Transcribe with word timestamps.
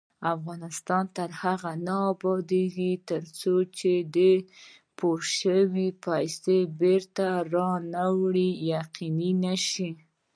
افغانستان 0.35 1.03
تر 1.17 1.29
هغو 1.41 1.71
نه 1.87 1.95
ابادیږي، 2.13 2.91
ترڅو 3.09 3.53
د 4.15 4.17
پورې 4.97 5.27
شوو 5.39 5.85
پیسو 6.05 6.55
بېرته 6.81 7.25
راوړل 7.53 8.39
یقیني 8.75 9.31
نشي. 9.45 9.89